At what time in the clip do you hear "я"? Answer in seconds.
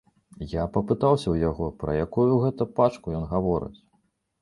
0.53-0.63